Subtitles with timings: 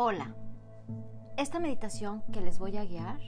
[0.00, 0.32] Hola,
[1.36, 3.18] esta meditación que les voy a guiar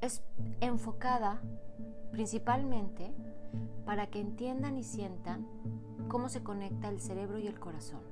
[0.00, 0.22] es
[0.60, 1.42] enfocada
[2.12, 3.12] principalmente
[3.84, 5.44] para que entiendan y sientan
[6.06, 8.02] cómo se conecta el cerebro y el corazón.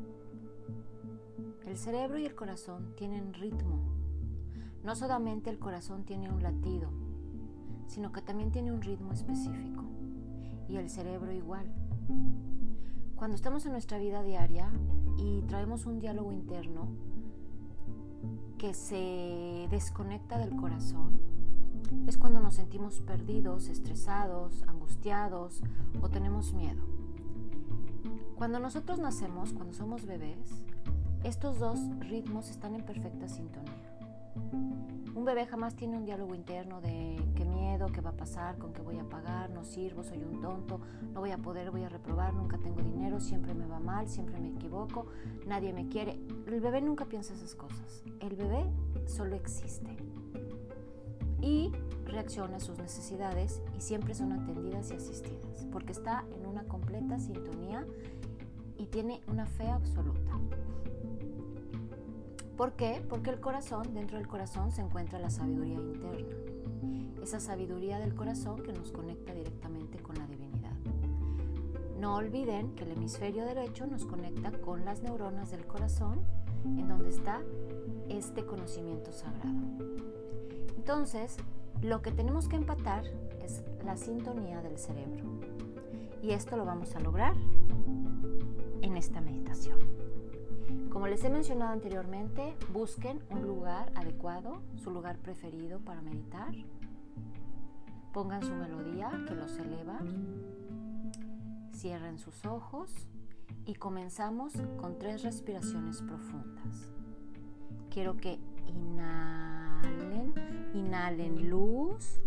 [1.65, 3.79] El cerebro y el corazón tienen ritmo.
[4.83, 6.91] No solamente el corazón tiene un latido,
[7.87, 9.85] sino que también tiene un ritmo específico.
[10.69, 11.73] Y el cerebro igual.
[13.15, 14.73] Cuando estamos en nuestra vida diaria
[15.17, 16.89] y traemos un diálogo interno
[18.59, 21.21] que se desconecta del corazón,
[22.07, 25.63] es cuando nos sentimos perdidos, estresados, angustiados
[26.01, 26.83] o tenemos miedo.
[28.37, 30.65] Cuando nosotros nacemos, cuando somos bebés,
[31.23, 33.73] estos dos ritmos están en perfecta sintonía.
[35.15, 37.45] Un bebé jamás tiene un diálogo interno de qué
[37.75, 40.81] miedo, qué va a pasar, con qué voy a pagar, no sirvo, soy un tonto,
[41.13, 44.39] no voy a poder, voy a reprobar, nunca tengo dinero, siempre me va mal, siempre
[44.39, 45.07] me equivoco,
[45.45, 46.21] nadie me quiere.
[46.47, 48.05] El bebé nunca piensa esas cosas.
[48.21, 48.65] El bebé
[49.07, 49.97] solo existe.
[51.41, 51.73] Y
[52.05, 57.19] reacciona a sus necesidades y siempre son atendidas y asistidas, porque está en una completa
[57.19, 57.85] sintonía
[58.77, 60.31] y tiene una fe absoluta.
[62.57, 63.05] ¿Por qué?
[63.09, 66.44] Porque el corazón, dentro del corazón se encuentra la sabiduría interna.
[67.25, 70.77] Esa sabiduría del corazón que nos conecta directamente con la divinidad.
[71.99, 76.21] No olviden que el hemisferio derecho nos conecta con las neuronas del corazón,
[76.67, 77.41] en donde está
[78.11, 79.57] este conocimiento sagrado.
[80.77, 81.39] Entonces,
[81.81, 83.07] lo que tenemos que empatar
[83.43, 85.25] es la sintonía del cerebro.
[86.23, 87.33] Y esto lo vamos a lograr
[88.83, 89.79] en esta meditación.
[90.91, 96.53] Como les he mencionado anteriormente, busquen un lugar adecuado, su lugar preferido para meditar.
[98.13, 99.99] Pongan su melodía que los eleva.
[101.73, 102.93] Cierren sus ojos
[103.67, 106.93] y comenzamos con tres respiraciones profundas.
[107.91, 110.35] Quiero que inhalen,
[110.75, 112.21] inhalen luz,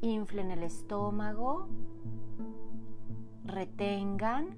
[0.00, 1.68] inflen el estómago,
[3.44, 4.56] retengan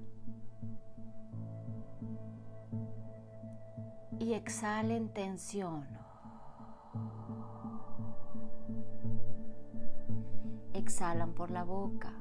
[4.18, 5.97] y exhalen tensión.
[10.88, 12.15] Exhalan por la boca.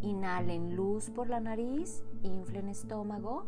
[0.00, 3.44] Inhalen luz por la nariz, inflen estómago.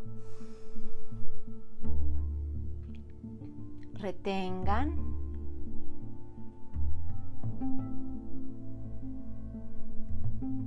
[3.93, 4.95] Retengan.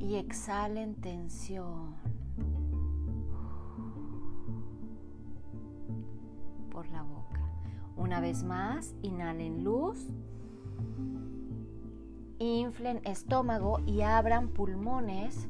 [0.00, 1.94] Y exhalen tensión.
[6.90, 7.40] la boca.
[7.96, 10.08] Una vez más, inhalen luz,
[12.38, 15.48] inflen estómago y abran pulmones.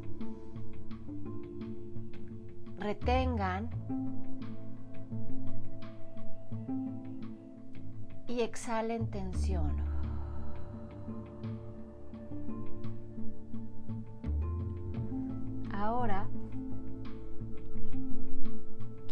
[2.78, 3.70] Retengan
[8.28, 9.76] y exhalen tensión.
[15.72, 16.28] Ahora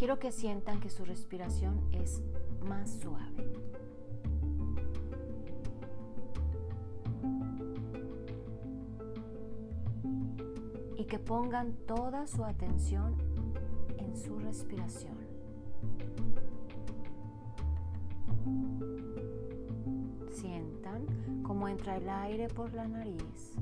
[0.05, 2.23] Quiero que sientan que su respiración es
[2.69, 3.54] más suave.
[11.05, 13.15] Y que pongan toda su atención
[13.99, 15.19] en su respiración.
[20.31, 23.53] Sientan cómo entra el aire por la nariz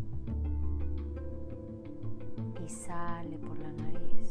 [2.65, 4.31] y sale por la nariz.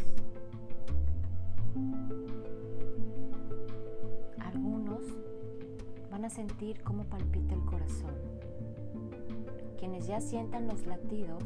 [4.40, 5.02] Algunos
[6.10, 8.16] van a sentir cómo palpita el corazón.
[9.78, 11.44] Quienes ya sientan los latidos,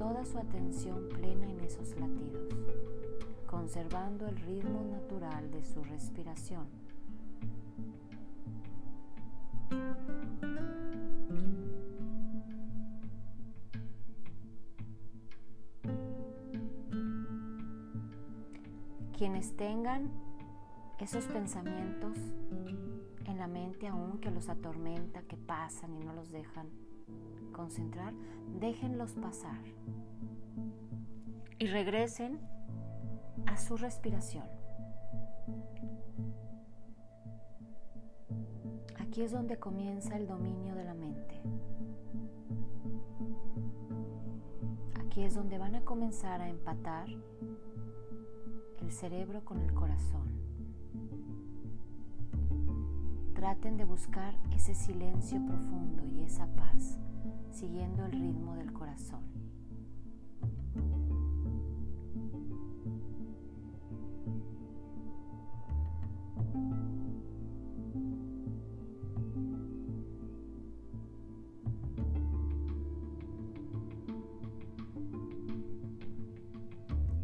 [0.00, 2.48] toda su atención plena en esos latidos,
[3.46, 6.64] conservando el ritmo natural de su respiración.
[19.18, 20.10] Quienes tengan
[20.98, 22.16] esos pensamientos
[23.26, 26.89] en la mente aún que los atormenta, que pasan y no los dejan
[27.60, 28.14] concentrar,
[28.58, 29.60] déjenlos pasar
[31.58, 32.40] y regresen
[33.44, 34.46] a su respiración.
[38.98, 41.38] Aquí es donde comienza el dominio de la mente.
[45.04, 47.10] Aquí es donde van a comenzar a empatar
[48.80, 50.29] el cerebro con el corazón.
[53.40, 56.98] Traten de buscar ese silencio profundo y esa paz,
[57.50, 59.22] siguiendo el ritmo del corazón.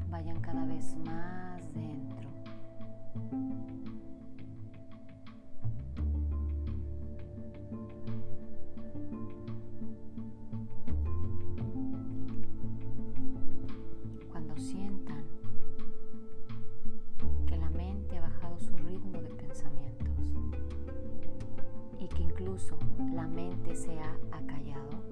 [0.09, 2.16] Vayan cada vez más dentro.
[22.57, 22.79] Incluso
[23.15, 25.03] la mente se ha acallado,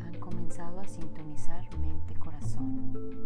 [0.00, 3.23] han comenzado a sintonizar mente-corazón.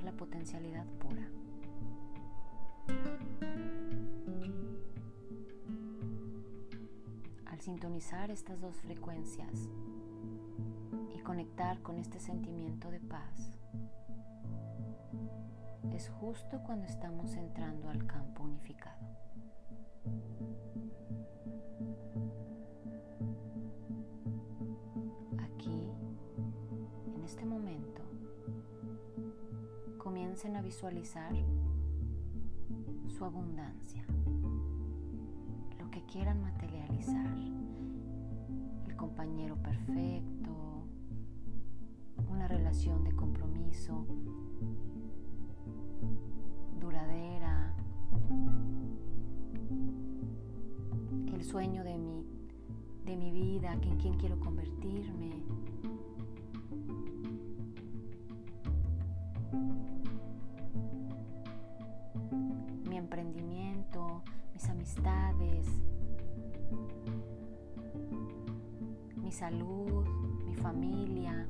[0.00, 1.28] La potencialidad pura.
[7.46, 9.68] Al sintonizar estas dos frecuencias
[11.14, 13.52] y conectar con este sentimiento de paz,
[15.94, 19.06] es justo cuando estamos entrando al campo unificado.
[30.44, 31.32] A visualizar
[33.06, 34.04] su abundancia,
[35.78, 37.38] lo que quieran materializar,
[38.88, 40.82] el compañero perfecto,
[42.28, 44.04] una relación de compromiso
[46.80, 47.76] duradera,
[51.32, 52.26] el sueño de mi,
[53.04, 55.44] de mi vida, en quién quiero convertirme.
[69.16, 70.06] Mi salud,
[70.44, 71.46] mi familia.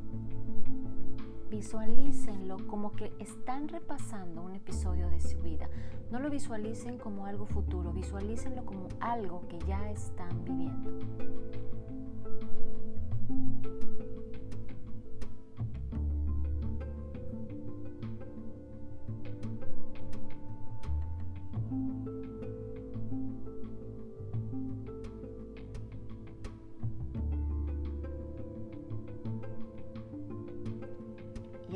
[1.50, 5.68] Visualícenlo como que están repasando un episodio de su vida.
[6.10, 10.90] No lo visualicen como algo futuro, visualícenlo como algo que ya están viviendo.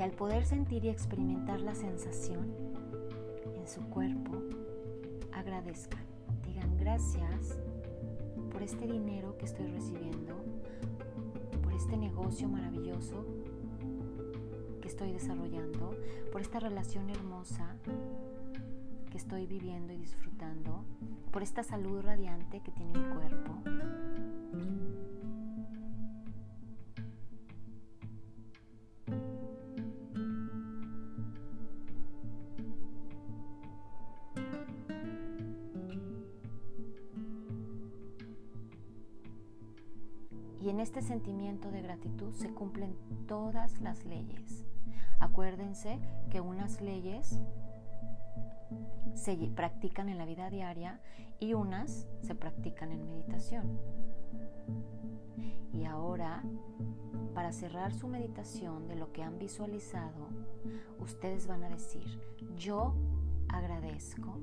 [0.06, 2.54] Al poder sentir y experimentar la sensación
[3.56, 4.40] en su cuerpo,
[5.32, 6.04] agradezcan.
[6.46, 7.58] Digan gracias
[8.52, 10.36] por este dinero que estoy recibiendo,
[11.60, 13.26] por este negocio maravilloso
[14.80, 15.96] que estoy desarrollando,
[16.30, 17.74] por esta relación hermosa
[19.10, 20.84] que estoy viviendo y disfrutando,
[21.32, 23.58] por esta salud radiante que tiene mi cuerpo.
[40.86, 44.64] Este sentimiento de gratitud se cumplen todas las leyes.
[45.18, 45.98] Acuérdense
[46.30, 47.40] que unas leyes
[49.14, 51.00] se practican en la vida diaria
[51.40, 53.80] y unas se practican en meditación.
[55.72, 56.44] Y ahora,
[57.34, 60.28] para cerrar su meditación de lo que han visualizado,
[61.00, 62.06] ustedes van a decir,
[62.56, 62.94] yo
[63.48, 64.38] agradezco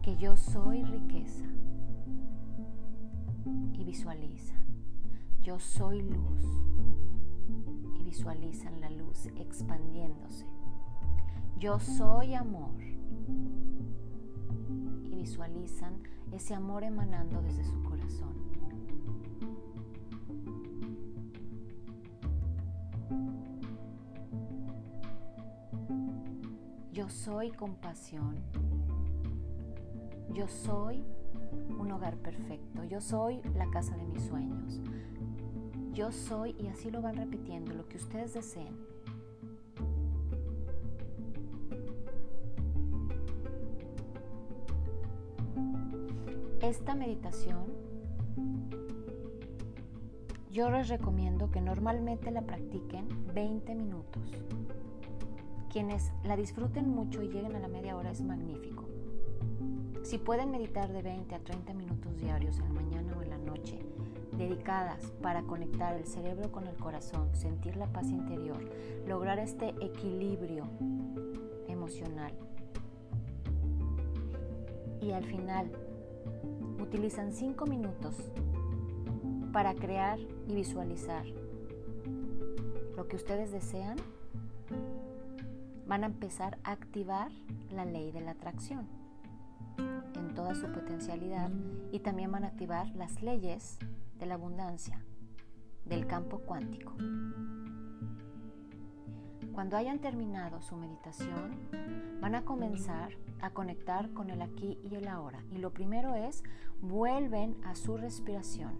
[0.00, 1.44] que yo soy riqueza
[3.72, 4.64] y visualizan,
[5.40, 6.42] yo soy luz
[7.98, 10.46] y visualizan la luz expandiéndose.
[11.58, 12.74] Yo soy amor
[15.04, 18.36] y visualizan ese amor emanando desde su corazón.
[26.92, 28.36] Yo soy compasión.
[30.32, 31.04] Yo soy
[31.78, 32.84] un hogar perfecto.
[32.84, 34.80] Yo soy la casa de mis sueños.
[35.92, 38.76] Yo soy, y así lo van repitiendo, lo que ustedes deseen.
[46.60, 47.86] Esta meditación
[50.56, 54.22] yo les recomiendo que normalmente la practiquen 20 minutos.
[55.70, 58.85] Quienes la disfruten mucho y lleguen a la media hora es magnífico.
[60.06, 63.38] Si pueden meditar de 20 a 30 minutos diarios en la mañana o en la
[63.38, 63.80] noche,
[64.38, 68.56] dedicadas para conectar el cerebro con el corazón, sentir la paz interior,
[69.04, 70.62] lograr este equilibrio
[71.66, 72.32] emocional.
[75.00, 75.72] Y al final
[76.80, 78.30] utilizan 5 minutos
[79.52, 81.26] para crear y visualizar
[82.96, 83.96] lo que ustedes desean,
[85.88, 87.32] van a empezar a activar
[87.72, 88.95] la ley de la atracción
[90.46, 91.50] toda su potencialidad
[91.90, 93.80] y también van a activar las leyes
[94.16, 95.04] de la abundancia
[95.84, 96.94] del campo cuántico.
[99.52, 101.58] Cuando hayan terminado su meditación,
[102.20, 103.10] van a comenzar
[103.40, 105.42] a conectar con el aquí y el ahora.
[105.50, 106.44] Y lo primero es,
[106.80, 108.78] vuelven a su respiración.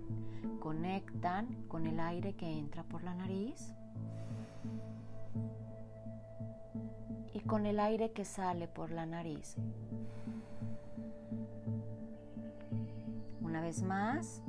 [0.61, 3.75] Conectan con el aire que entra por la nariz
[7.37, 9.57] y con el aire que sale por la nariz.
[13.43, 14.43] Una vez más.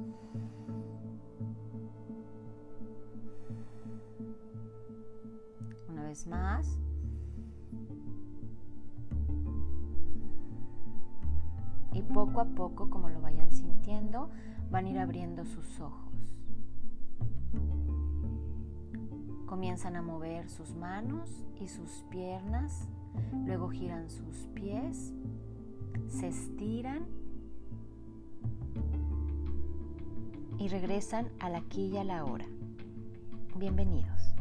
[6.25, 6.79] más.
[11.91, 14.29] Y poco a poco, como lo vayan sintiendo,
[14.71, 16.06] van a ir abriendo sus ojos.
[19.47, 22.89] Comienzan a mover sus manos y sus piernas,
[23.45, 25.13] luego giran sus pies,
[26.09, 27.05] se estiran
[30.59, 32.45] y regresan al aquí y a la hora.
[33.55, 34.35] Bienvenidos.